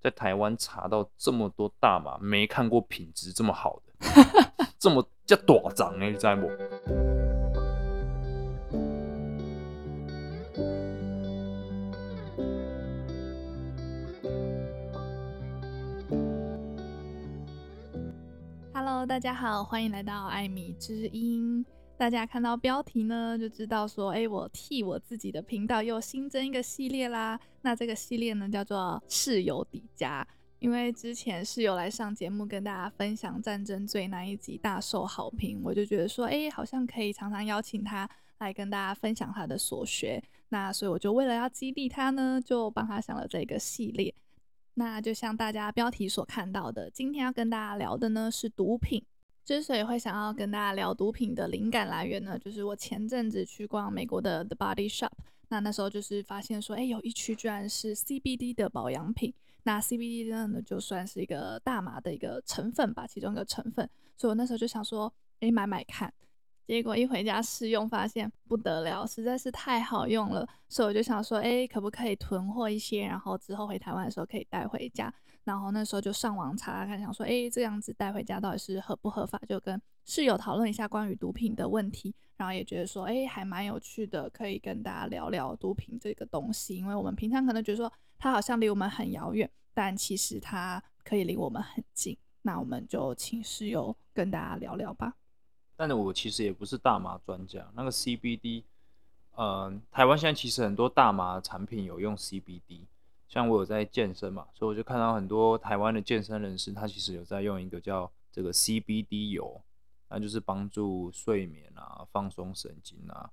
[0.00, 3.92] 在台湾查到这么多大麻，没看过品质这么好的，
[4.80, 6.06] 这么叫大张呢？
[6.06, 6.48] 你知不
[18.72, 21.62] ？Hello，大家好，欢迎来到艾米之音。
[22.00, 27.38] 大家看到标题呢，就知道说，哎，我替我自己的频道又新增一个系列啦。
[27.60, 30.26] 那这个系列呢，叫做室友底加。
[30.60, 38.08] 因为之前室友来上节目跟大家分享战争罪那一集大受好评，我就觉得说，哎，好像可以常常邀请他
[38.38, 40.22] 来跟大家分享他的所学。
[40.48, 44.14] 那所以我就为了要激励他呢，就帮他想了这个系列。
[44.72, 49.04] 那就像大家标题所看到的，今天要跟大家聊的呢是毒品。
[49.50, 55.10] 之所以会想要跟大家聊毒品的灵感来源呢，就是我前阵子去逛美国的 The Body Shop，
[55.48, 59.34] 那那时候就是发现说，哎，有一区居然是 CBD 的保养品。
[59.64, 63.90] 那 CBD 呢，就算是一个大麻的一个成分吧，其中一个成分。
[64.16, 66.14] 所以我那时候就想说，哎，买买看。
[66.64, 70.48] 结果一回家试用，发现不得了，实在是太好用了。
[70.68, 75.12] 所以我就想说，哎，可不可以囤货一些，然后之后回台湾的时候可以带回家。
[75.50, 79.36] 然后那时候就上网查看，想说，哎，这样子带回家到底是合不合法？
[79.48, 86.76] 就跟室友讨论一下关于毒品的问题，然后也觉得说，哎，还蛮有趣的，可以跟大家聊聊毒品这个东西。
[86.76, 92.16] 因为我们平常可能觉得说它好像离我们很遥远，但其实它可以离我们很近。
[92.42, 95.16] 那我们就请室友跟大家聊聊吧。
[95.74, 98.62] 但是我其实也不是大麻专家，那个 CBD，
[99.32, 102.86] 嗯、呃，台湾现在其实很多大麻产品有用 CBD。
[103.30, 109.62] 像我有在健身嘛，所以我就看到很多台湾的健身人士，他其实有在用一个叫这个 CBD 油，
[110.08, 113.30] 那就是帮助睡眠啊、放松神经啊。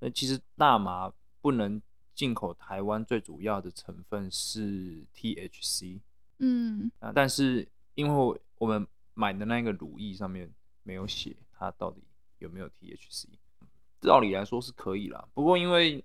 [0.00, 1.80] 那其实大麻不能
[2.12, 6.00] 进口台湾，最主要的成分是 THC，
[6.38, 12.02] 嗯，啊，但是因为我们买的那个乳液上面没有写它到底
[12.38, 13.26] 有没有 THC，
[14.00, 16.04] 照理来说是可以啦，不过因为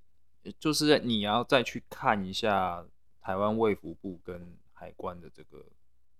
[0.59, 2.85] 就是你要再去看一下。
[3.25, 4.39] 台湾卫福部跟
[4.71, 5.65] 海关的这个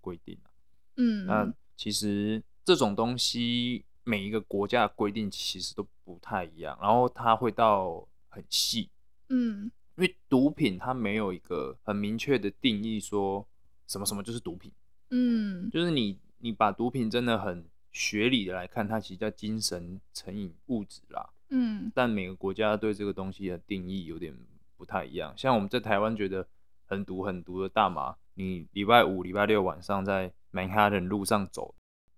[0.00, 0.50] 规定啊，
[0.96, 8.90] 嗯，那其实这种东西每一个国家的规定其实都不太一样，然后它会到很细，
[9.28, 13.46] 嗯，因为毒品它没有一个很明确的定义，说
[13.86, 14.72] 什么什么就是毒品，
[15.10, 24.36] 嗯，就是你你把毒品真的很学理的来看，它其实叫精神成瘾物质啦，嗯，但每个国家对这个东西的定义有点
[24.76, 26.44] 不太一样，像我们在台湾觉得。
[26.86, 31.74] 很毒很毒的大麻，你礼拜五、礼拜六晚上在曼哈顿路上走，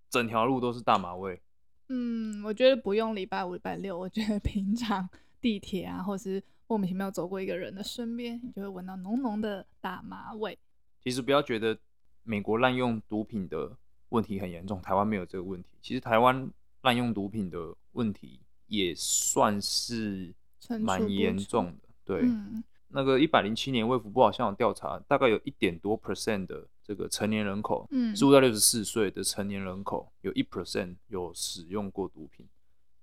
[0.08, 1.40] 整条路都是大麻味。
[1.88, 5.08] 嗯，我觉得不用礼拜五、礼拜六，我觉得 平常
[5.40, 10.58] 地铁啊，或是莫名其妙走过一个人的身边，你就会闻到浓浓的大麻味。
[11.02, 11.78] 其实不要觉得
[12.22, 13.74] 美国滥用毒品的
[14.10, 15.70] 问题很严重，台湾没有这个问题。
[15.80, 16.50] 其实台湾
[16.82, 20.34] 滥用毒品的问题也算是
[20.80, 22.20] 蛮严重的，对。
[22.22, 32.46] 嗯那个一百零七年卫福部好像有调查，大概有一点多 percent 的这个成年人口，嗯，十五到六十四岁的成年人口，有一 percent 有使用过毒品，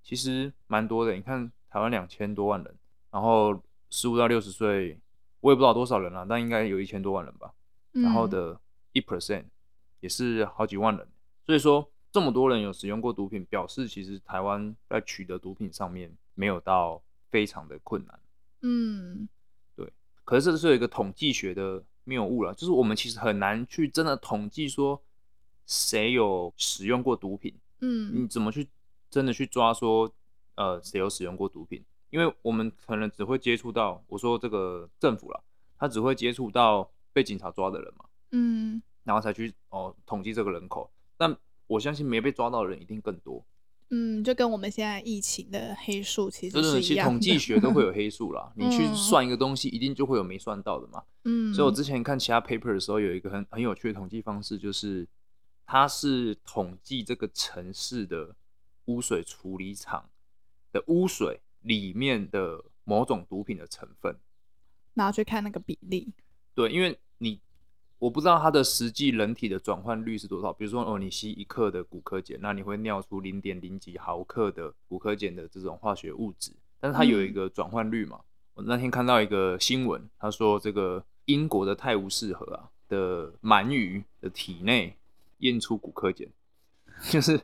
[0.02, 1.14] 其实蛮多的。
[1.14, 2.76] 你看台湾两千多万人，
[3.12, 5.00] 然后十五到六十岁，
[5.42, 7.54] 我也不知道多少人了，但应该有一千多万人吧。
[7.92, 8.60] 然后的
[8.92, 9.46] 一 percent
[10.00, 11.08] 也是好几万人，
[11.46, 18.20] 所以说这么多人有使用过毒品，表示其实台湾在取得毒品上面没有到非常的困难，
[18.62, 19.30] 嗯。
[20.26, 25.02] 可是这是有一个统计学的谬误了，就是我们其实很难去真的统计说
[25.66, 28.68] 谁有使用过毒品，嗯，你怎么去
[29.10, 30.12] 真的去抓说
[30.56, 31.82] 呃谁有使用过毒品？
[32.10, 35.44] 因为我们可能只会接触到我说这个政府了，
[35.78, 41.36] 他只会接触到被警察抓的人嘛，嗯，然后才去哦统计这个人口，但
[41.68, 43.44] 我相信没被抓到的人一定更多。
[43.90, 46.72] 嗯，就跟我们现在疫情的黑数其实是一样的。
[46.72, 51.04] 就是其实统计学都会有 黑数啦，你去算一个东西，一定就会有没算到的嘛。
[51.24, 55.08] 嗯，所以我之前看其他 paper 的时候，有一个很很有趣的统计方式，就是
[55.66, 58.36] 它是统计这个城市的
[58.86, 60.10] 污水处理厂
[60.72, 64.18] 的污水里面的某种毒品的成分，
[64.96, 66.12] 然后去看那个比例。
[66.54, 67.40] 对，因为你。
[67.98, 70.52] 我不知道它的实际人体的转换率是多少。
[70.52, 78.20] 比如说，哦，你吸一克的骨科碱，那你会尿出零点零几毫克的骨科碱的这种化学物质，但是它有一个转换率嘛。
[78.54, 84.96] 我那天看到一个新闻，他说这个英国的泰晤士河啊的鳗鱼的体内
[85.40, 86.28] 验出骨科碱，
[87.10, 87.40] 就是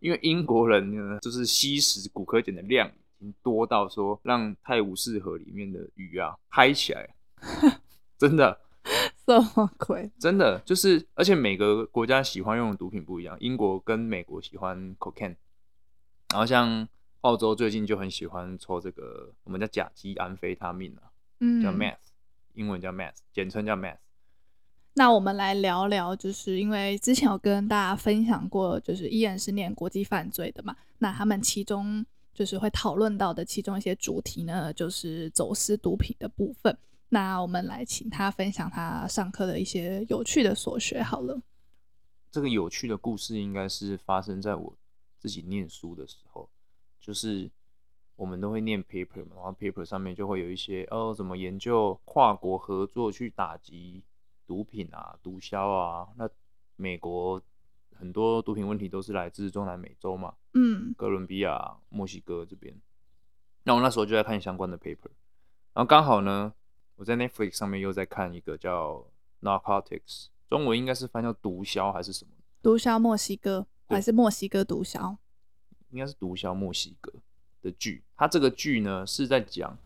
[0.00, 7.08] 因为英国人呢，就是吸食骨科碱的量已经多到说让泰晤士河里面的鱼啊嗨起来，
[8.18, 8.58] 真的。
[10.18, 13.36] 真的就是，而且每个国家喜欢用的毒品不一样。
[13.40, 15.36] 英国跟美国喜欢 cocaine，
[16.30, 16.88] 然后像
[17.22, 21.96] 澳洲最近就很喜欢抽这个，我们叫甲基安非他命啊，嗯，叫 meth，
[22.54, 23.98] 英文叫 meth，简称叫 meth。
[24.94, 36.76] 那我们来聊聊，就是因为之前有跟大家分享过，就是依然是念国际犯罪的嘛，那他们其中就是会讨论到的其中一些主题呢，就是走私毒品的部分。
[37.12, 41.38] 那我们来请他分享他上课的一些有趣的所学好了。
[42.30, 44.74] 这个有趣的故事应该是发生在我
[45.18, 46.48] 自己念书的时候，
[46.98, 47.50] 就是
[48.16, 54.02] 我们都会念 paper 嘛，然后 paper 上面就会有一些哦，怎么研究跨国合作去打击
[54.46, 56.08] 毒品啊、毒枭啊。
[56.16, 56.26] 那
[56.76, 57.42] 美国
[57.92, 62.74] 很多毒品问题都是来自中南美洲嘛，嗯，哥伦比亚、墨西哥这边。
[63.64, 65.10] 那我那时候就在看相关的 paper，
[65.74, 66.54] 然后刚好呢。
[66.96, 69.04] 我在 Netflix 上面又在看一个叫
[69.40, 72.30] Narcotics，中文应该是翻叫毒枭还是什么？
[72.62, 75.16] 毒枭墨西哥还是墨西哥毒枭？
[75.90, 77.12] 应该是毒枭墨西哥
[77.60, 78.02] 的剧。
[78.16, 79.76] 它这个剧呢是在讲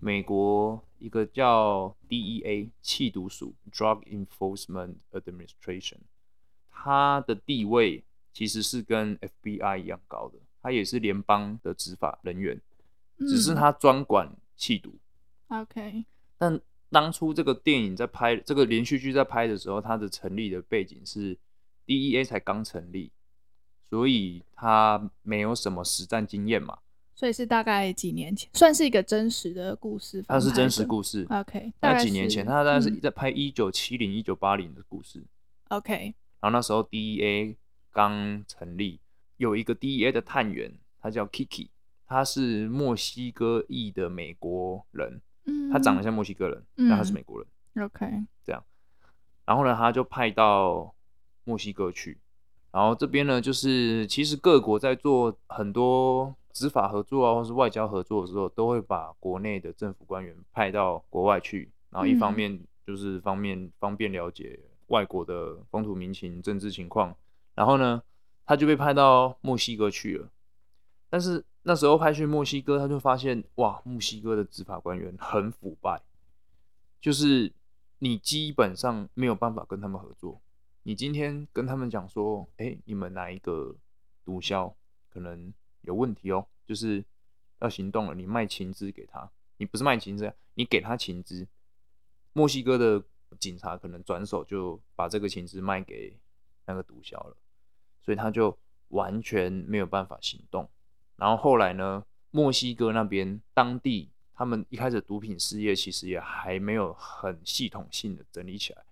[0.00, 5.98] 美国一个叫 DEA 缉毒署 （Drug Enforcement Administration），
[6.70, 12.60] 它的地位其实是跟 FBI 一样高的，它也是联邦的执法人员，
[13.18, 14.98] 只是它专管缉毒。
[15.48, 16.04] 嗯、OK。
[16.38, 16.60] 但
[16.90, 21.36] 当初这个电影在拍，这个连续剧在拍的时候，它的成立的背景是
[21.86, 23.10] DEA 才刚成立，
[23.90, 26.78] 所以它没有什么实战经验嘛。
[27.14, 30.22] 所以是大概几年前，算是一个真实的故事。
[30.28, 31.26] 它是真实故事。
[31.30, 35.24] OK，大概几年前，它大概是在拍一九七零、一九八零的故事。
[35.68, 37.56] OK，然后那时候 DEA
[37.90, 39.00] 刚成立，
[39.38, 41.68] 有一个 DEA 的探员，他叫 Kiki，
[42.06, 45.22] 他是墨西哥裔的美国人。
[45.72, 47.84] 他长得像墨西哥人，嗯、但他是美国人。
[47.84, 48.06] OK，
[48.44, 48.64] 这样，
[49.44, 50.94] 然后呢，他就派到
[51.44, 52.18] 墨西哥去。
[52.72, 61.70] 然后这边呢，就是其实各国在做很多执法合作啊，或是外交合作的时候，都会把国内的政府官员派到国外去。
[61.90, 67.14] 然后一方面就是方便方便了解外国的风土民情、政治情况。
[67.54, 68.02] 然后呢，
[68.44, 70.28] 他就被派到墨西哥去了。
[71.08, 76.00] 但是那时候派去墨西哥，他就发现哇，墨西哥的执法官员很腐败，
[77.00, 77.52] 就是
[77.98, 80.40] 你基本上没有办法跟他们合作。
[80.84, 83.74] 你今天跟他们讲说，哎、你们哪一个
[84.24, 84.72] 毒枭
[85.08, 87.04] 可能有问题哦，就是
[87.58, 91.48] 要行动了，你卖情资给他，你不是卖情资，你给他情资，
[92.32, 93.02] 墨西哥的
[93.40, 96.16] 警察可能转手就把这个情资卖给
[96.64, 97.36] 那个毒枭了，
[98.00, 98.56] 所以他就
[98.90, 100.70] 完全没有办法行动。
[101.16, 108.84] 然后后来呢，墨西哥那边当地他们一开始毒品事业其实也还没有很系统性的整理起来。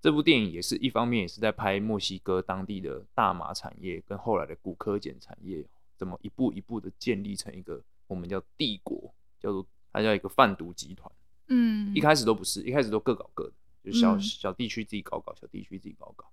[0.00, 5.62] 这部电影也是一方面也是在拍墨西哥当地的大麻产业跟后来的古柯碱产业
[5.98, 11.12] 怎么一步一步的建立成一个我们叫帝国，叫做它叫一个贩毒集团。
[11.48, 13.52] 嗯，一开始都不是，一开始都各搞各的，
[13.84, 16.26] 就小小地区自己搞搞，小地区自己搞搞。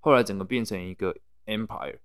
[0.00, 1.98] 后来整个变成一个 empire，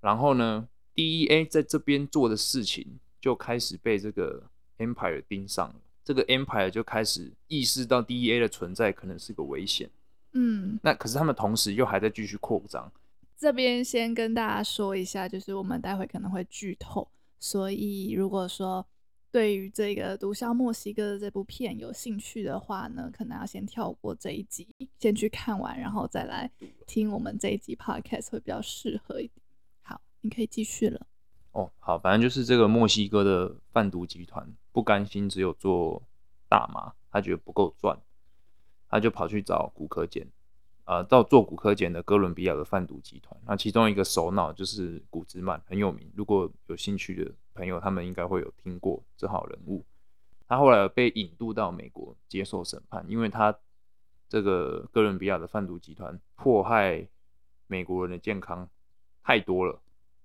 [0.00, 4.42] 然后呢，DEA 在这边做的事情就开始被这个
[4.78, 5.74] Empire 盯上了，
[6.04, 9.90] 这个 Empire 就开始意识到 DEA 的存在可能是个危险。
[10.32, 12.90] 嗯，那可是他们同时又还在继续扩张。
[13.36, 17.06] 这边先跟大家说一下，就是我们待会可能会剧透，
[17.38, 18.84] 所以如果说
[19.30, 24.66] 对于这个《毒枭墨西哥》的这部片有兴趣的话呢，可能要先跳过这一集，
[24.98, 26.50] 先去看完，然后再来
[26.86, 29.43] 听我们这一集 Podcast 会比较适合一点。
[30.24, 31.06] 你可以继续了。
[31.52, 36.02] 哦，好，反正就是这个墨西哥的贩毒集团不甘心只有做
[36.48, 37.96] 大麻，他觉得不够赚，
[38.88, 40.26] 他就跑去找古柯碱，
[40.86, 43.38] 呃，到做古柯碱的哥伦比亚的贩毒集团。
[43.46, 46.10] 那其中一个首脑就是古兹曼，很有名。
[46.16, 49.84] 如果有兴趣的朋友，他们应该会有听过这号人物。
[50.48, 53.56] 他后来被引渡到美国接受审判，因为他
[54.28, 57.06] 这个哥伦比亚的贩毒集团迫害
[57.66, 58.68] 美国人的健康
[59.22, 59.80] 太多了。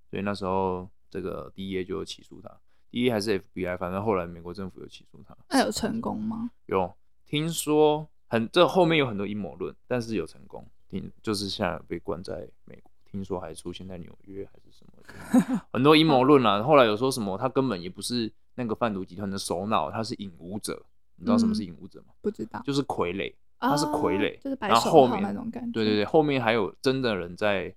[0.10, 2.50] 所以那时候，这个 DEA 就起诉他
[2.92, 5.38] ，DEA 还是 FBI，反正后来美国政府有起诉他。
[5.50, 6.50] 那有成功吗？
[6.66, 6.92] 有，
[7.25, 16.63] 听说很这后面有很多阴谋论，但是有成功，听就是现在被关在美国，听说还出现在纽约还是什么， 很多阴谋论啊。
[16.63, 20.84] 后来有说什么他根本也不是那个贩毒集团的首脑，他是引武者，
[21.18, 22.13] 你知道什么是引武者吗？
[22.22, 25.72] 不知道，就是傀儡，他是傀儡，哦，就是白手套那种感觉。
[25.72, 27.75] 对对对，后面还有真的人在。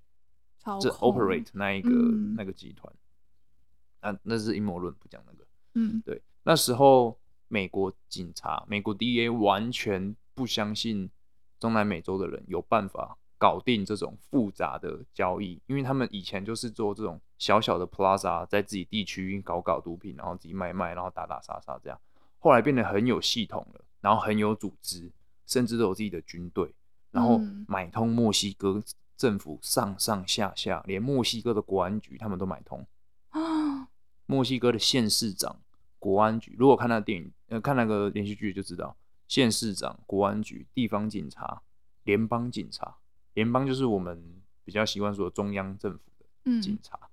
[0.81, 2.93] 这 operate 那一个、嗯、那个集团，
[4.01, 5.45] 那那是阴谋论，不讲那个。
[5.75, 11.11] 嗯，对，那时候美国警察、美国 DEA 完全不相信
[11.59, 21.99] 中南美洲的人有办法搞定这种复杂的交易，因为他们以前就是做这种小小的 plaza，在自己地区搞搞毒品，然后自己卖卖，然后打打杀杀这样。
[22.39, 25.11] 后来变得很有系统了，然后很有组织，
[25.47, 26.75] 甚至都有自己的军队，
[27.11, 28.83] 然后买通墨西哥
[29.23, 32.85] 政府上上下下，连墨西哥的国安局他们都买通。
[34.27, 35.61] 墨西哥的县市长、
[36.01, 38.97] 国安局，如果看那个电影，呃，看那个连续剧就知道。
[39.29, 41.63] 县市长、国安局、地方警察、
[42.03, 42.97] 联邦警察，
[43.35, 44.21] 联邦就是我们
[44.65, 47.09] 比较习惯说中央政府的警察，嗯、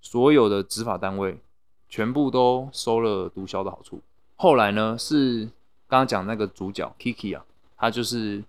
[0.00, 1.40] 所有的执法单位
[1.88, 4.00] 全部都收了毒枭的好处。
[4.36, 5.46] 后来呢，是
[5.88, 7.44] 刚刚讲那个主角 Kiki 啊，
[7.76, 8.44] 他就是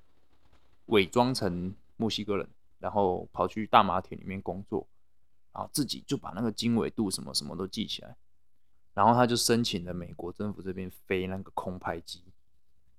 [0.86, 2.48] 伪装成墨西哥人，
[2.84, 4.86] 然后跑去大麻田里面工作，
[5.54, 8.14] 然后自己就把那个经纬度什么什么都记起来，
[8.94, 12.22] 然后他就申请了美国政府这边飞那个空拍机。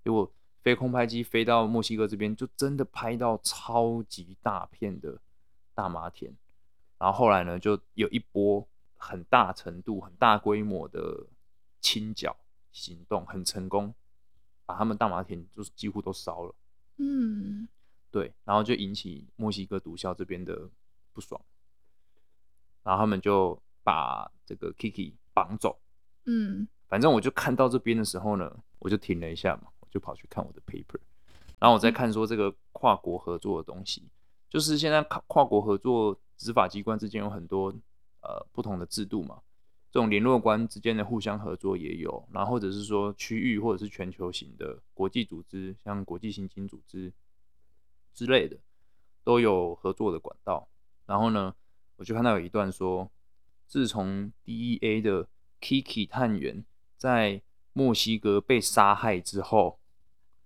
[0.03, 5.21] 结果飞空拍机飞到墨西哥这边，就真的拍到超级大片的
[5.75, 6.35] 大麻田。
[6.97, 11.27] 然后后来呢，就有一波很大程度、很大规模的
[11.83, 12.35] 清剿
[12.73, 13.95] 行动，很成功，
[14.65, 16.55] 把他们大麻田就是几乎都烧了。
[16.97, 17.69] 嗯，
[18.15, 20.71] 对，然后就引起墨西哥毒枭这边的
[21.13, 21.41] 不爽，
[22.85, 25.81] 然后他们就把这个 Kiki 绑走。
[26.27, 29.65] 嗯，反正我就看到这边的时候呢，我就停了一下嘛。
[29.81, 31.01] 我就跑去看我的 paper，
[31.59, 34.09] 然后我在看说这个跨国合作的东西，
[34.49, 37.75] 就是现在跨跨国合作执法机关之间有很多
[38.23, 39.41] 呃不同的制度嘛，
[39.91, 47.13] 这种联络官之间的互相合作也有，然后或者是说区域或者是全球型的国际组织，像国际刑警组织
[48.15, 48.57] 之类的
[49.25, 50.69] 都有合作的管道。
[51.07, 51.55] 然后呢，
[51.97, 53.11] 我就看到有一段说，
[53.67, 55.29] 自从 DEA 的
[55.61, 56.65] Kiki 探员
[56.97, 57.43] 在
[57.73, 59.79] 墨西哥被杀害之后。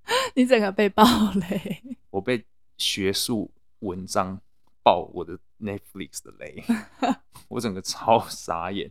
[0.34, 2.44] 你整个被爆雷，我被
[2.78, 4.40] 学术文章
[4.82, 6.64] 爆我的 Netflix 的雷，
[7.48, 8.90] 我整个超傻眼。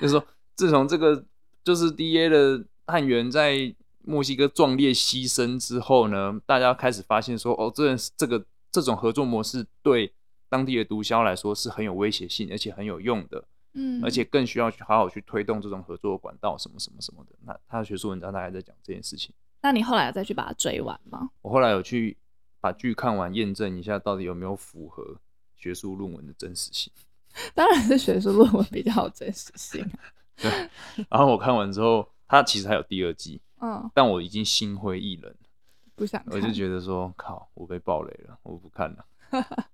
[0.00, 1.24] 就是说，自从这个
[1.62, 3.72] 就是 DEA 的探员在
[4.06, 10.12] 墨西哥壮烈牺牲之后呢，大家开始发现说，哦，这这个这种合作模式对
[10.48, 13.44] 当地的毒枭来说是很有威胁性，而且很有用的，
[13.74, 17.32] 嗯，而且更需要去好好去推动这种合作的管道什么什么什么的。
[17.44, 19.34] 那他的学术文章大概在讲这件事情。
[19.60, 21.30] 那你后来有再去把它追完吗？
[21.42, 22.16] 我后来有去
[22.60, 25.16] 把剧看完，验证一下到底有没有符合
[25.56, 26.92] 学术论文的真实性。
[27.54, 29.84] 当然是学术论文比较有真实性。
[30.40, 30.50] 对。
[31.08, 33.40] 然后我看完之后，它其实还有第二季。
[33.60, 33.90] 嗯。
[33.94, 35.34] 但我已经心灰意冷，
[35.94, 36.34] 不想看。
[36.34, 39.06] 我就觉得说，靠，我被暴雷了，我不看了。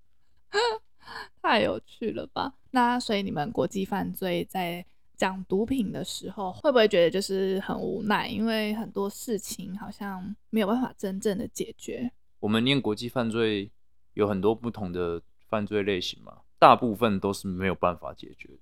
[1.42, 2.54] 太有趣了吧？
[2.70, 4.84] 那所以你们国际犯罪在。
[5.14, 8.26] 讲毒品的时候，会不会觉得就是很无奈？
[8.26, 12.10] 因为很多事情好像没有办法真正的解决。
[12.40, 13.70] 我们念国际犯罪
[14.14, 18.58] 有很多不同的犯罪类型嘛，大部分都是没有办法解决的。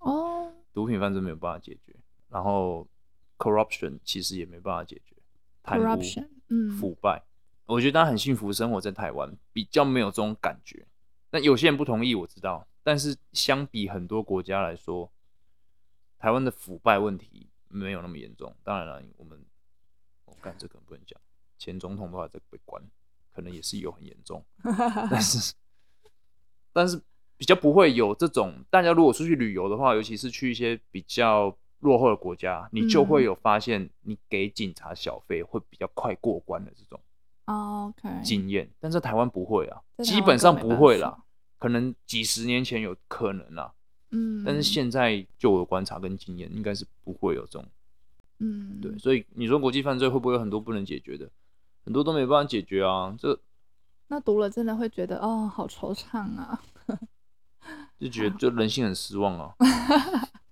[0.00, 1.94] 哦，毒品犯罪没有办法解决，
[2.28, 2.86] 然后
[3.38, 5.16] corruption 其实也没办法解决，
[5.62, 6.02] 贪污
[6.48, 7.22] 嗯，腐败。
[7.66, 10.86] 我觉得大家很幸福，生活在台湾比较没有这种感觉。
[11.30, 15.10] 那有些人不同意，我知道，但是相比很多国家来说。
[16.16, 19.38] 台湾的腐败问题没有那么严重，当然了，我们
[20.24, 21.20] 我干这个不能讲，
[21.58, 22.82] 前总统的话在被关，
[23.30, 24.42] 可能也是有很严重，
[25.10, 25.52] 但是
[26.72, 26.98] 但是
[27.36, 36.98] 比较不会有这种，大家如果出去旅游的话，尤其是去一些比较落后的国家，你就会有发现，你给警察小费会比较快过关的这种
[38.24, 41.22] 经验，但是台湾不会啊，基本上不会啦，
[41.58, 43.72] 可能几十年前有可能啦。
[44.10, 47.66] 嗯，但是现在就我的观察跟经验，应该是不会有这种，
[48.38, 51.30] 嗯，对，所以你说国际犯罪会不会有很多不能解决的？
[51.84, 53.14] 很多都没办法解决啊。
[53.18, 53.38] 这
[54.08, 56.58] 那读了真的会觉得哦，好惆怅啊，
[58.00, 59.54] 就觉得就人性很失望啊。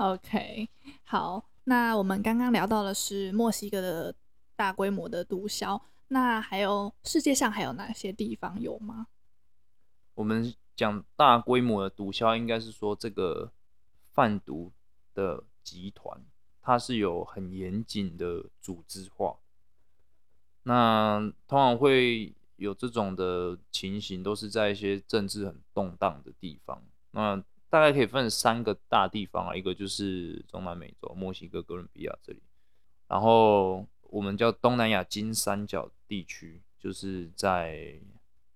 [0.00, 0.68] OK，
[1.04, 4.14] 好，那我们刚刚聊到的是墨西哥的
[4.56, 9.06] 大规模的毒枭，那还有世界上还有哪些地方有吗？
[10.14, 10.54] 我们。
[10.76, 13.52] 讲大规模的毒枭，应该是说这个
[14.14, 14.72] 贩毒
[15.12, 16.24] 的集团，
[16.62, 19.36] 它是有很严谨的组织化。
[20.62, 26.82] 那通常会有这种的情形，都是在一些政治很动荡的地方。
[27.10, 32.42] 那大概可以分三个大地方啊，一个就是中南美洲，墨西哥、哥伦比亚这里。
[33.08, 37.98] 然后我们叫东南亚金三角地区，就是在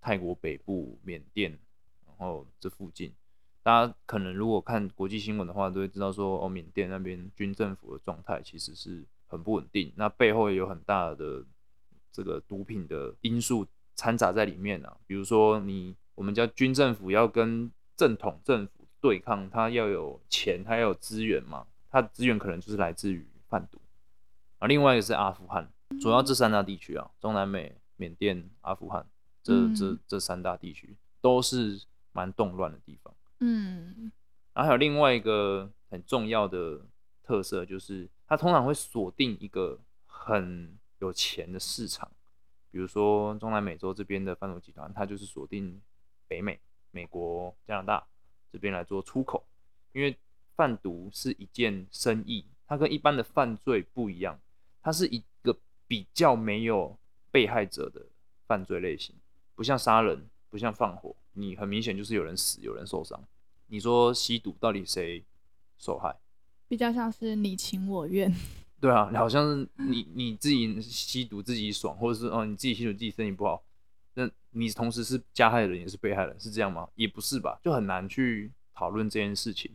[0.01, 1.59] 泰国北部、缅甸。
[2.07, 3.13] 然后这附近，
[3.61, 11.45] 大家可能如果看国际新闻的话，都会知道说，哦，缅甸那边军政府的状态其实是很不稳定，那背后也有很大的
[12.13, 13.67] 这个毒品的因素
[13.97, 14.97] 掺杂在里面啊。
[15.09, 23.79] 比如说你我们叫军政府要跟正统政府对抗，他要有钱，他要有资源嘛，他的资源可能就是来自于贩毒
[24.61, 24.67] 啊。
[24.67, 25.71] 另外一个是阿富汗，
[26.01, 29.07] 主要这三大地区啊，中南美、缅甸、阿富汗
[29.43, 33.15] 这这这三大地区都是蛮动乱的地方。
[33.41, 34.11] 嗯，
[34.55, 36.81] 然后还有另外一个很重要的
[37.23, 42.11] 特色，就是它通常会锁定一个很有钱的市场，
[42.71, 45.83] 比如说中南美洲这边的贩毒集团，它就是锁定
[46.27, 46.59] 北美、
[46.91, 48.07] 美国、加拿大
[48.55, 49.45] 这边来做出口，
[49.93, 50.17] 因为
[50.55, 54.39] 贩毒是一件生意，它跟一般的犯罪不一样，
[54.81, 55.59] 它是一个
[55.89, 56.97] 比较没有
[57.33, 58.01] 被害者的
[58.47, 59.17] 犯罪类型，
[59.57, 63.21] 不像杀人，不像放火，你很明显就是有人死，有人受伤。
[63.67, 65.25] 你说吸毒到底谁
[65.77, 66.15] 受害？
[66.69, 68.33] 比较像是你情我愿。
[68.81, 73.74] 对啊，好像是你你自己吸毒自己爽，或者是哦你自己吸毒自己身体不好，那
[74.57, 76.89] 你同时是加害人也是被害人，是这样吗？
[76.95, 79.75] 也不是吧，就很难去讨论这件事情。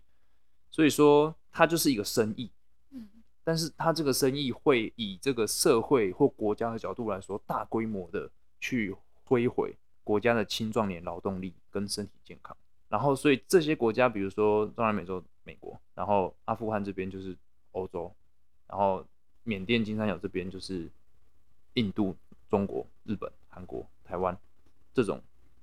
[0.71, 2.49] 所以说，它就是一个生意。
[2.91, 3.09] 嗯，
[3.43, 8.95] 但是它这个生意会以这个社会或国家的角度来说，大规模的去
[9.27, 12.55] 摧毁国家的青壮年劳动力跟身体健康。
[12.87, 17.37] 然后，所以这些国家，比如说中南美洲、美国，然后阿富汗这边就是
[17.73, 18.11] 欧洲，
[18.67, 19.05] 然后
[19.43, 20.89] 缅甸、金三角这边就是
[21.73, 22.15] 印度、
[22.49, 24.35] 中国、日本、韩国、台湾
[24.93, 25.21] 这种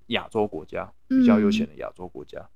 [0.09, 2.49] 亚洲国家比较有钱的亚洲国家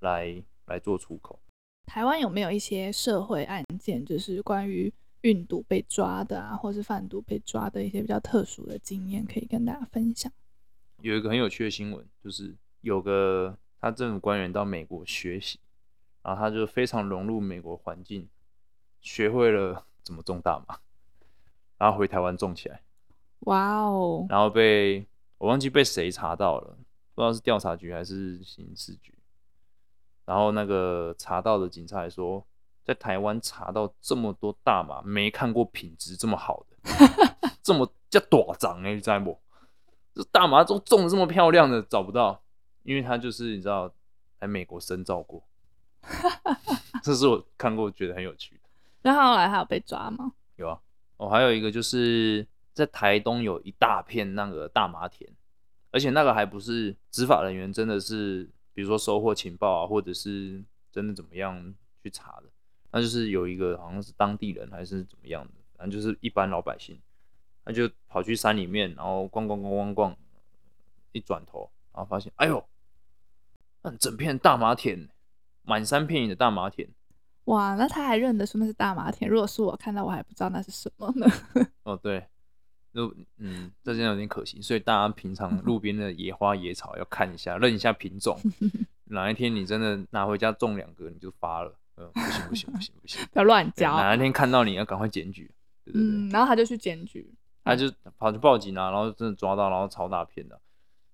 [0.00, 1.38] 来、嗯、来做出口。
[1.86, 4.92] 台湾有没有一些社会案件，就是关于
[5.22, 10.30] 运毒被抓的啊，或是贩毒被抓的一些比较特殊的经验，可以跟大家分享？
[11.00, 13.56] 有一个很有趣的新闻，就是有个。
[13.80, 15.60] 他政府官员到美国学习，
[16.24, 18.28] 然后他就非常融入美国环境，
[19.00, 20.80] 学会了 怎么种大麻，
[21.76, 22.82] 然后回台湾种起来。
[23.42, 24.26] 哇哦！
[24.28, 25.06] 然后被
[25.38, 26.76] 我忘记被谁查到了，
[27.14, 29.14] 不知道是调查局还是刑事局。
[30.24, 32.46] 然后那个查到的警察还说，
[32.84, 36.76] 在台湾查到这么多大麻，没看过品质这么好的，
[37.62, 39.38] 这么叫大长哎，你知道不？
[40.14, 42.42] 这大麻都种的这么漂亮的，找不到。
[42.82, 43.92] 因为他就是你知道，
[44.38, 45.42] 来美国深造过，
[47.02, 48.62] 这是我看过觉得很有趣的。
[49.02, 50.32] 那后来还有被抓吗？
[50.56, 50.80] 有啊，
[51.18, 52.46] 哦，还有一个就是
[52.78, 55.28] 在台东有一大片那个大麻田，
[55.90, 60.62] 而且那个还不是执法人员真的是，比如说收获情报啊，或者是
[60.92, 62.44] 真的怎么样去查的，
[62.92, 67.00] 那就是有一个好像是当地人还是怎么样的，反正就是一般老百姓，
[67.64, 70.16] 他就跑去山里面，然后逛逛逛逛逛，
[71.12, 72.64] 一转头，然后发现，哎呦！
[73.82, 75.08] 那整片大麻田，
[75.62, 76.88] 满山遍野的大麻田。
[77.44, 79.30] 哇，那他还认得出那是大麻田？
[79.30, 81.26] 如果是我看到，我还不知道那是什么呢。
[81.84, 82.26] 哦，对，
[82.98, 84.60] 那嗯，这真的有点可惜。
[84.60, 88.36] 所以大家平常路 边的野花野草要看一下，认一下品种。
[89.10, 91.74] 哪一天你真的拿回家种两个，你就发了。
[91.96, 93.96] 嗯，不行不行不行不行， 不要乱交。
[93.96, 95.50] 哪一天看到你要赶快检举。
[95.84, 97.32] 对对对，嗯，然后他就去检举，
[97.64, 100.60] 他就跑去报警啊，然后真的抓到，然后超大片的，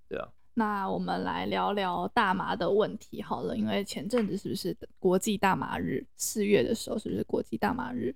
[0.09, 0.29] 对啊。
[0.57, 6.05] 那我们来聊聊大麻的问题好了，因为前阵子是不是国际大麻日？
[6.17, 8.15] 四月的时候是不是国际大麻日？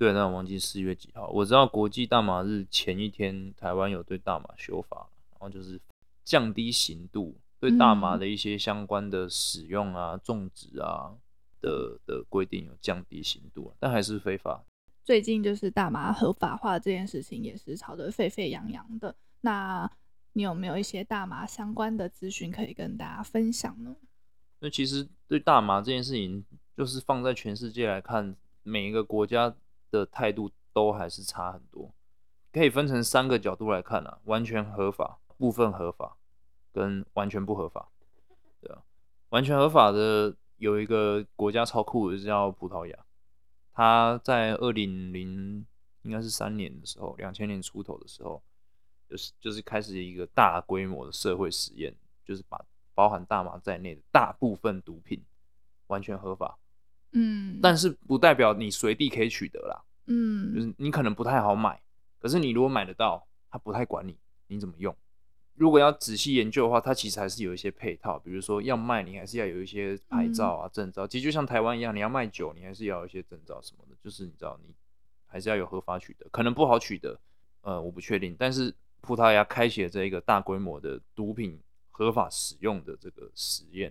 [0.00, 1.28] 对，那我忘记四月几号。
[1.28, 5.78] 我知道国际大麻日前一天，台湾有对大麻修法，然后就是
[6.24, 11.12] 降低刑度，对大麻的一些相关的使用啊、嗯、种植啊
[11.60, 14.64] 的的规定有降低刑度，但还是非法。
[15.04, 19.14] 最近就是大麻合法化这件事情也是吵得沸沸扬扬的。
[19.42, 19.90] 那
[20.32, 23.94] 你有没有一些大麻相关的资讯可以跟大家分享呢？
[24.60, 26.42] 那其实对大麻这件事情，
[26.74, 29.54] 就是放在全世界来看，每一个国家
[29.90, 31.92] 的态度都还是差很多。
[32.52, 36.16] 可以分成三个角度来看啊，完全合法、部分合法
[36.72, 37.88] 跟完全不合法。
[38.60, 38.82] 对啊，
[39.28, 42.98] 完全合法的有一个国家超酷的，是叫葡萄牙。
[43.72, 45.66] 它在二零零
[46.02, 48.42] 应该是三年的时候，两千年出头的时候。
[49.10, 51.92] 就是就是开始一个大规模的社会实验，
[52.24, 55.20] 就是把包含大麻在内的大部分毒品
[55.88, 56.56] 完全合法，
[57.10, 59.69] 嗯，但是不代表你随地可以取得啦，
[60.50, 61.80] 嗯，就是你可能不太好买，
[62.18, 64.16] 可是你如果买得到，他不太管你
[64.48, 64.94] 你怎么用。
[65.54, 74.74] 如果要仔细研究的话，它其实还是有一些配套，比如说要卖你还是要有一些牌照啊、证照，其实就像台湾一样，你要卖酒，你还是要有一些证照什么的，就是你知道你
[75.26, 77.18] 还是要有合法取得，可能不好取得，
[77.60, 78.74] 呃，我不确定，但是。
[79.02, 81.58] 葡萄牙开启了这一个大规模的毒品
[81.90, 83.90] 合法使用的这个实验，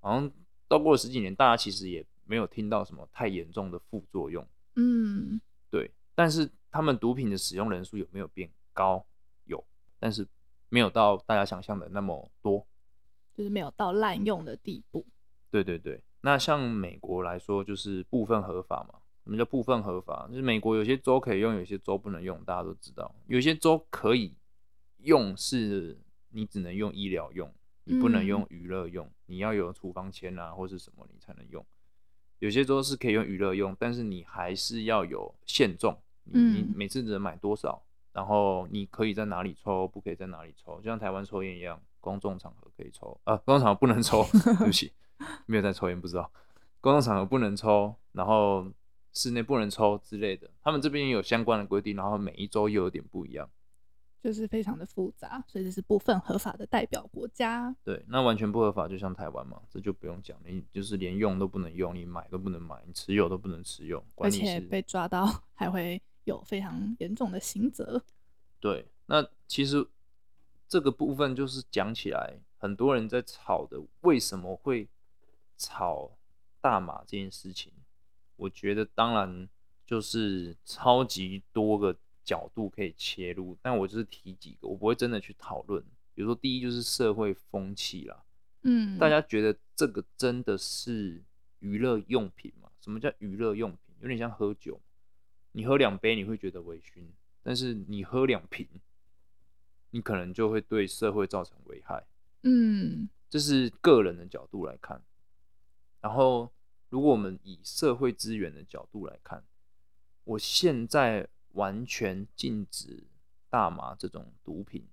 [0.00, 0.32] 好像
[0.66, 4.42] 到过了十几年，大家其实也没有听到什么太严重的副作用。
[4.76, 5.40] 嗯，对。
[6.16, 9.06] 但是他们毒品的使用人数有没有变高，
[9.44, 9.64] 有，
[10.00, 10.26] 但是
[10.68, 12.66] 没有到大家想象的那么多，
[13.32, 15.06] 就是没有到滥用的地步。
[15.48, 18.98] 对对对，那像美国来说，就是部分合法嘛。
[19.22, 20.28] 什么叫部分合法？
[20.28, 23.12] 就是美国有些州可以用，有些州不能用，大家都知道。
[23.26, 24.36] 有些州可以
[24.98, 25.98] 用，是
[26.30, 27.52] 你只能用医疗用，
[27.82, 31.66] 你不能用娱乐用，嗯、你要有处方签啊或是什么你才能用。
[32.38, 35.98] 有些州是可以用娱乐用，但是你还是要有限重，
[36.32, 44.24] 你你每次只能买多少，然后你可以在哪里抽，不可以在哪里抽，就像台湾抽烟一样，公众场合可以抽，啊，公众场合不能抽，
[44.58, 44.92] 对不起，
[45.46, 46.30] 没有在抽烟，不知道，
[46.80, 48.66] 公众场合不能抽，然后。
[49.18, 53.48] 室内不能抽之类的，他们这边也有相关的规定，然后每一周又有点不一样，
[54.22, 57.74] 就是非常的复杂，所以这是部分合法的代表国家。
[57.82, 65.24] 对，那完全不合法，就像台湾嘛，这就不用讲，你就是连用都不能用，你买都不能买，你持有都不能持有，而且被抓到
[65.56, 68.02] 还会有非常严重的刑责。
[68.60, 69.86] 对，那其实
[70.68, 74.88] 这个部分就是讲起来，很多人在吵的，为什么会
[75.56, 76.18] 吵
[76.60, 77.72] 大麻这件事情？
[78.36, 79.48] 我觉得当然
[79.86, 85.82] 就是超级多个角度可以切入，但我就是提几个，我不会真的去讨论。
[86.12, 88.24] 比如说，第一就是社会风气啦，
[88.62, 91.22] 嗯，大家觉得这个真的是
[91.60, 92.68] 娱乐用品吗？
[92.80, 93.94] 什么叫娱乐用品？
[94.00, 94.80] 有点像喝酒，
[95.56, 97.06] 你喝两杯你会觉得微醺，
[97.42, 98.68] 但是你喝两瓶，
[99.88, 102.06] 你可能就会对社会造成危害。
[102.42, 105.02] 嗯，这是个人的角度来看，
[106.00, 106.52] 然后。
[106.88, 109.42] 如果我们以社会资源的角度来看，
[110.22, 113.08] 我现在完全禁止
[113.50, 114.86] 大麻这种毒品，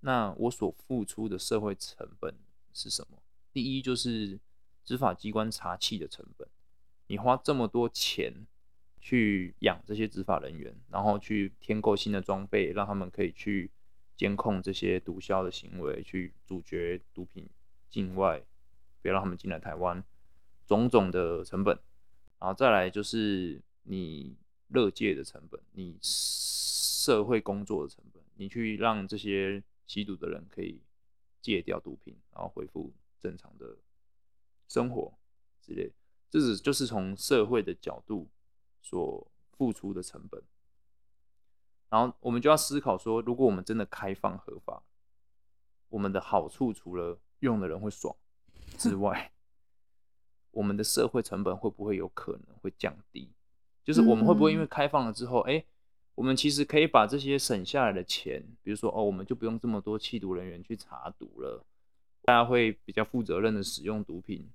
[0.00, 2.32] 那我所付出的社会成本
[2.72, 3.18] 是什么？
[3.52, 4.38] 第一就是
[4.84, 6.48] 执法机关查缉的成本，
[7.08, 8.46] 你花这么多钱
[9.04, 13.70] 去养这些执法人员，然后去添购新的装备，让他们可以去
[14.16, 17.46] 监控这些毒枭的行为，去阻绝毒品
[17.90, 18.42] 境外，
[19.02, 20.02] 别让他们进来台湾。
[20.66, 21.78] 种种的成本，
[22.40, 24.34] 然后再来就是你
[24.68, 30.80] 乐戒的成本，你社会工作的成本，你去让这些吸毒的人可以
[31.42, 32.90] 戒掉毒品，然后恢复
[33.20, 33.76] 正常的
[34.66, 35.12] 生活
[35.60, 35.92] 之类，
[36.30, 38.26] 这是就是从社会的角度
[38.84, 40.40] 所付出的成本。
[41.88, 44.82] 然后我们就要思考说，如果我们真的开放合法，
[45.88, 48.14] 我们的好处除了用的人会爽
[48.76, 49.32] 之外，
[50.50, 53.32] 我们的社会成本会不会有可能会降低？
[53.82, 55.66] 就是我们会不会因为开放了之后，哎、欸，
[56.14, 61.64] 我们其实可以把这些省下来的钱，比如说哦，我们就不用这么多缉毒人员去查毒了，
[62.22, 64.50] 大家会比较负责任的使用毒品，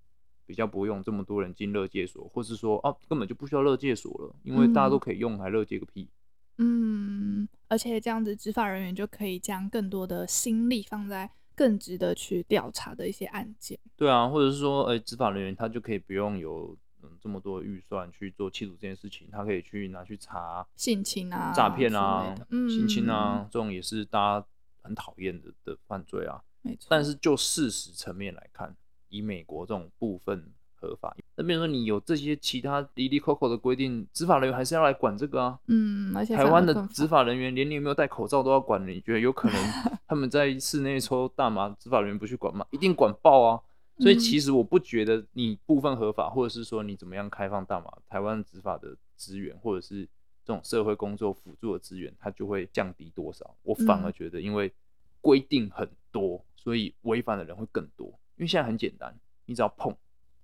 [0.49, 6.09] 比较不用这么多人进乐界所，或是说哦，根本就不需要乐界所了，因为大家都可以用，还乐界个屁。
[6.57, 11.29] 嗯，而且这样子执法人员就可以将更多的心力放在。
[11.59, 24.47] 更值得去调查的一些案件，对啊，或者是说，哎、欸，执法人员他就可以不用有嗯这么多预算去做缉毒这件事情，他可以去拿去查性侵啊、诈骗啊、嗯、性侵啊，这种也是大家
[24.81, 26.41] 很讨厌的的犯罪啊。
[26.61, 26.87] 没错。
[26.89, 28.73] 但是就事实层面来看，
[29.09, 30.53] 以美国这种部分。
[30.81, 35.59] 合法，那比如说你有这些其他哩哩抠抠的规定，执法人员还是要来管这个啊。
[35.67, 39.61] 嗯，而且台湾的执法人员连你有没有戴口罩都要管，你觉得有可能
[40.07, 42.65] 他们在室内抽大麻，执法人员不去管吗？
[42.71, 43.61] 一定管爆啊！
[43.97, 50.05] 所以其实我不觉得你部分合法，或者是说你怎么样开放大麻，台湾执法的资源或者是
[50.45, 53.53] 这种社会工作辅助的资源，它就会降低多少？
[53.63, 54.71] 我反而觉得，因为
[55.19, 58.17] 规定很多，所以违反的人会更多。
[58.39, 59.95] 因为现在很简单，你只要碰。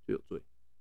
[0.06, 0.40] 就有罪，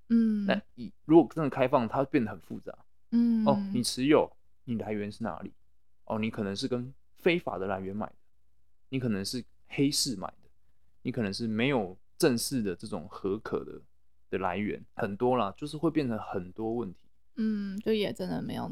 [0.09, 2.77] 嗯，那你如果真的开放，它变得很复杂，
[3.09, 4.31] 嗯，哦，你持有，
[4.65, 5.51] 你来源是哪里？
[6.03, 8.15] 哦，你可能是跟非法的来源买的，
[8.89, 10.49] 你可能是黑市买的，
[11.01, 13.81] 你可能是没有正式的这种合可的
[14.29, 16.99] 的来源，很多啦，就是会变成很多问题，
[17.37, 18.71] 嗯，就也真的没有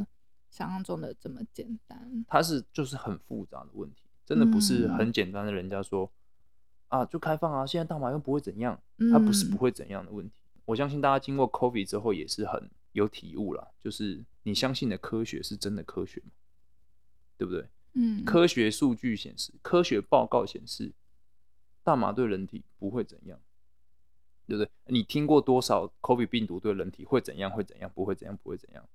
[0.52, 6.12] 想象中的这么简单，它是就是很复杂的问题，真的不是很简单的，人家说、嗯、
[6.94, 8.80] 啊，就开放啊，现在大麻又不会怎样，
[9.12, 10.36] 它不是不会怎样的问题。
[10.64, 16.30] 我相信大家经过 COVID 之后也是很有体悟了，就是你相信的科学是真的科学吗？
[17.36, 17.68] 对不对？
[17.94, 20.94] 嗯，科学数据显示，科学报告显示，
[21.84, 23.40] 大麻对人体不会怎样，
[24.46, 24.70] 对不对？
[24.86, 27.50] 你听过多少 COVID 病毒对人体会怎样？
[27.50, 27.92] 会怎样？
[27.96, 28.38] 不会怎样？
[28.44, 28.88] 不会怎样？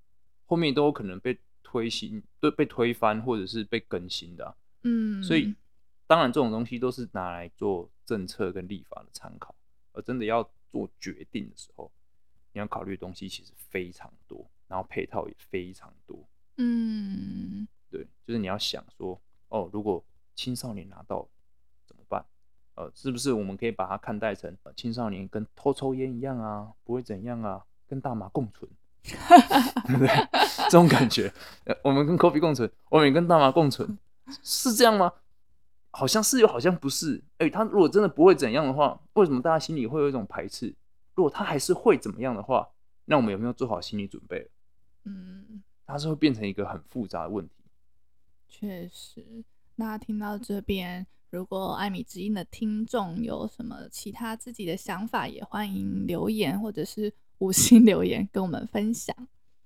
[0.47, 4.55] 后面都有可能被推新，对，被推翻或者是被更新的啊。
[4.85, 5.53] 嗯，所以
[6.09, 9.55] 当然这种东西都是拿来做政策跟立法的参考，
[9.93, 10.51] 而真的要。
[10.71, 11.91] 做决定的时候，
[12.53, 16.29] 你要考虑的东西其实非常多，然后配套也非常多。
[16.59, 19.19] 嗯，对，就是你要想说，
[19.49, 21.27] 哦，如果青少年拿到
[21.87, 22.23] 怎么办？
[22.75, 28.71] 呃，是不是我们可以把它看待成青少年跟偷抽烟一样啊，不会怎样啊，跟大麻共存，
[29.03, 30.09] 对不对？
[30.65, 31.33] 这种感觉，
[31.83, 33.99] 我们跟 coffee 共存，我们也跟大麻共存，
[34.43, 35.11] 是这样吗？
[35.91, 37.23] 好像是又好像不是。
[37.39, 40.75] 哎、欸，他如果真的不会怎样的话，为什么大家心里会有一种排斥？
[41.15, 42.69] 如果他还是会怎么样的话，
[43.05, 44.49] 那我们有没有做好心理准备？
[45.05, 47.55] 嗯，它是会变成一个很复杂的问题。
[48.49, 49.45] 确实，
[49.77, 51.07] 那听到这边。
[51.31, 59.15] 如果艾米之音的听众有什么其他自己的想法，也欢迎留言或者是五星留言跟我们分享。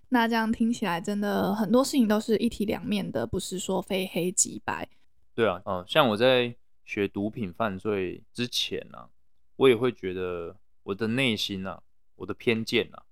[0.08, 4.88] 那这样听起来，真的很多事情都是一体两面的，不是说非黑即白。
[5.34, 9.10] 对啊，嗯，像我在学毒品犯罪之前呢、啊，
[9.56, 11.82] 我也会觉得我的内心啊，
[12.16, 13.04] 我的偏见啊，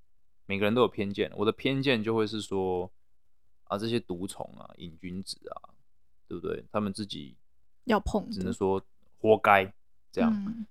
[0.46, 2.90] 每个人都有偏见，我的偏见就会是说
[3.64, 5.70] 啊，这些毒虫啊、瘾君子啊，
[6.28, 6.64] 对不对？
[6.70, 7.36] 他们自己。
[7.84, 8.80] 要碰，只能说
[9.18, 9.72] 活该
[10.12, 10.30] 这样。
[10.46, 10.66] 嗯。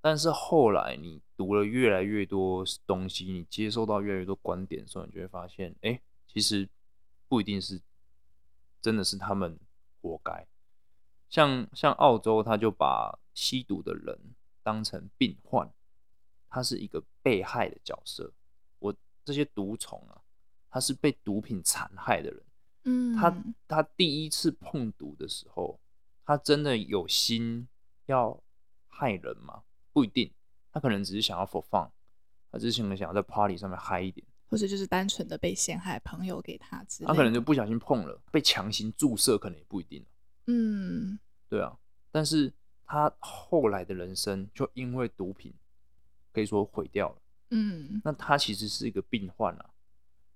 [0.00, 6.68] 但是后来你读了越来越多东西，你接受到越来越多观点的时候，你就会发现，哎、欸，其实
[7.28, 7.80] 不一定是
[8.82, 9.58] 真的是他们
[10.02, 10.46] 活该。
[11.34, 14.16] 像像澳洲，他就把吸毒的人
[14.62, 15.68] 当成病患，
[16.48, 18.32] 他是一个被害的角色。
[18.78, 18.94] 我
[19.24, 20.22] 这些毒虫啊，
[20.70, 22.42] 他是被毒品残害的人。
[22.84, 25.80] 嗯，他他第一次碰毒的时候。
[26.26, 27.68] 他真的有心
[28.06, 28.42] 要
[28.88, 29.62] 害人吗？
[29.92, 30.32] 不一定，
[30.72, 31.90] 他可能只是想要 for fun，
[32.50, 40.02] 他只是想想要在 party 上面嗨一点，或者就是单纯的被陷害，朋友给他之类，他可能就不小心碰了，被强行注射，可能也不一定。
[40.46, 41.18] 嗯，
[41.54, 41.78] 对啊，
[42.10, 42.52] 但是
[42.84, 45.54] 他后来的人生就因为毒品
[46.32, 47.16] 可以说毁掉了。
[47.50, 49.70] 嗯，那他其实是一个病患啊。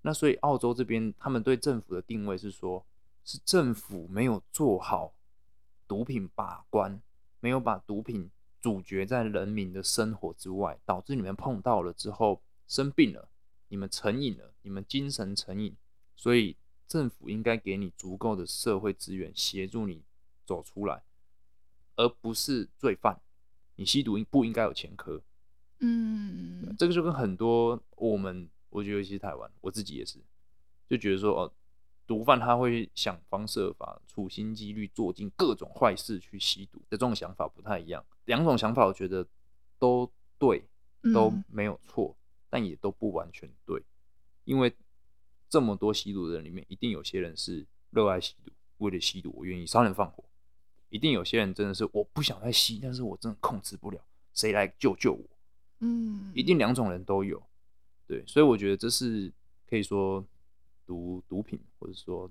[0.03, 2.85] 那所以澳洲这边他们对政府的定位是说，
[3.25, 5.13] 是政府没有做好。
[5.89, 7.01] 毒品把关，
[7.41, 13.27] 没有把毒品阻绝在人民的生活之外，导致你们碰到了之后生病了，
[13.67, 15.75] 你们成瘾了，你们精神成瘾，
[16.15, 16.55] 所以
[16.87, 20.01] 政府应该给你足够的社会资源协助你
[20.45, 21.03] 走出来，
[21.99, 23.19] 而不是罪犯。
[23.75, 25.21] 你吸毒不应该有前科。
[25.79, 30.19] 嗯，这个就跟很多我们，我觉得尤其是台湾，我自己也是，
[30.89, 31.53] 就觉得说哦。
[32.07, 38.03] 毒贩他会想方设法、处心积虑做尽各种坏事去吸毒的这种想法不太一样。
[38.25, 39.23] 两种想法我觉得
[39.77, 40.63] 都对，
[41.13, 43.83] 都没有错，嗯，但也都不完全对。
[44.43, 44.75] 因为
[45.47, 50.23] 这么多吸毒的人里面，一定有些人是热爱吸毒，为了吸毒我愿意杀人放火；
[50.89, 53.99] 一定有些人真的是我不想再吸，但是我真的控制不了，
[54.33, 55.25] 谁来救救我？
[55.79, 57.41] 嗯，一定两种人都有。
[58.05, 59.31] 对，所以我觉得这是
[59.67, 60.25] 可以说。
[60.89, 62.27] 读毒品，或者说，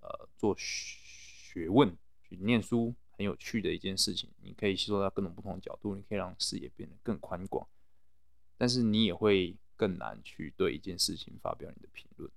[0.00, 4.28] 呃，做学问去念书，很有趣的一件事情。
[4.42, 7.66] 你可以吸收到各种不同的角度，你可以让视野变得更宽广。
[8.58, 12.30] 但是你也会更难去对一件事情发表你的评论。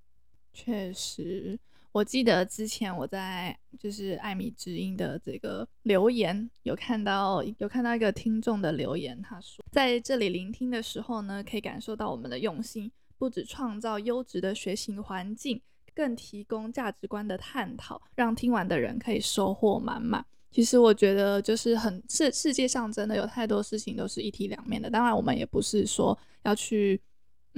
[0.53, 1.59] 确实，
[1.97, 12.91] 我记得之前我在就是艾米之音的这个留言，有看到有看到一个听众的留言，他说在这里聆听的时候呢，可以感受到我们的用心。
[13.17, 15.59] 不止创造优质的学习环境，
[15.95, 20.23] 更提供价值观的探讨，让听完的人可以收获满满。
[20.51, 24.87] 其实我觉得，就是很世世界上真的有太多事情都是一体两面的。
[24.87, 27.01] 当然，我们也不是说要去，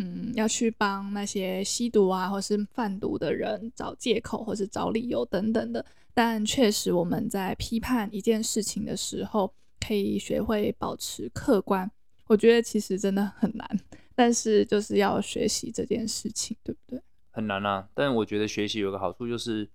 [0.01, 5.85] 嗯，要去帮那些吸毒啊或是贩毒的人找借口或是找理由等等的。
[6.13, 9.53] 但确实，我们在批判一件事情的时候，
[9.85, 11.89] 可以学会保持客观。
[12.27, 13.79] 我觉得其实真的很难。
[14.15, 17.01] 但是就是要学习这件事情，对不对？
[17.31, 19.69] 很难啊，但我觉得学习有个好处，就是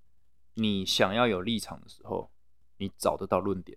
[0.55, 2.31] 你想要有立场的时候，
[2.79, 3.77] 你找得到论点。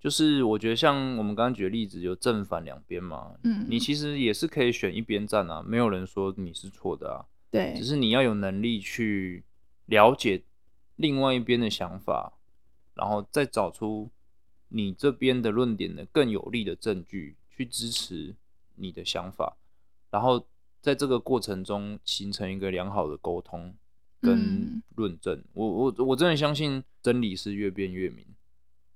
[0.00, 9.44] 就是我觉得像我们刚刚举的例子，有正反两边嘛，嗯，你其实也是可以选一边站啊，没有人说你是错的啊，对，只是你要有能力去
[9.86, 10.42] 了解
[10.96, 12.34] 另外一边的想法，
[12.94, 14.10] 然后再找出
[14.68, 18.34] 你这边的论点的更有力的证据去支持。
[18.80, 19.56] 你的想法，
[20.08, 20.46] 然后
[20.80, 23.74] 在这个过程中形成一个良好的沟通
[24.20, 25.36] 跟论证。
[25.36, 28.24] 嗯、我我我真的相信真理是越辩越明，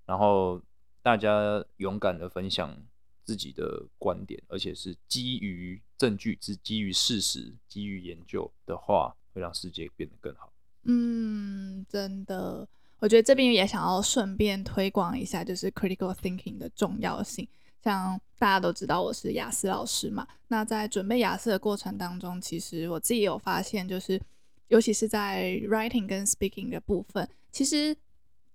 [0.07, 0.62] 然后
[1.03, 2.77] 大家勇敢的分享
[3.25, 10.53] 自己的观点，而且是基于证据、是基于事实、基于研究的话，会让世界变得更好。
[10.85, 12.67] 嗯，真的，
[12.99, 17.47] 我觉得这边也想要顺便推广一下，就是 critical thinking 的重要性。
[17.83, 24.21] 像大家都知道我是雅思老师嘛，那在准备雅思的过程当中，其实我自己有发现，就是
[24.69, 27.97] 尤其是在 writing 跟 speaking 的部分，其实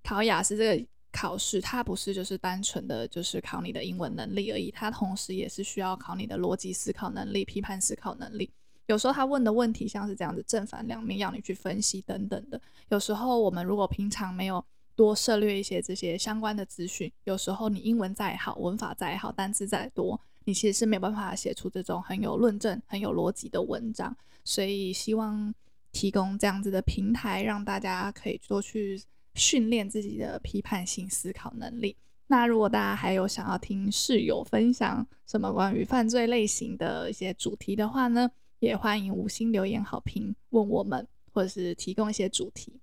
[0.02, 0.88] 考雅思这个
[1.20, 8.48] 考试，它不是就是单纯的就是考你的英文能力而已，它同时也是需要考你的逻辑思考能力、批判思考能力。
[8.86, 12.62] 有时候他问的问题像是这样子，正反两面要你去分析等等的。
[12.90, 14.64] 有时候我们如果平常没有
[14.96, 24.16] 多涉猎一些这些相关的资讯，有时候你英文再好，文法再好，单词再多，你其实是没有办法写出这种很有论证、很有逻辑的文章。
[24.44, 25.54] 所以希望
[25.92, 29.02] 提供这样子的平台，让大家可以多去
[29.38, 31.96] 训练自己的批判性思考能力。
[32.28, 42.74] 那如果大家还有想要听室友分享什么关于犯罪类型的一些主题的话呢，也欢迎五星留言好评问我们，或者是提供一些主题。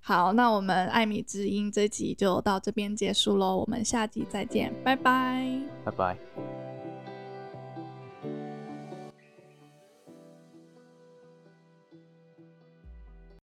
[0.00, 6.65] 好，那我们艾米之音这集就到这边结束喽，我们下集再见，拜拜，拜拜。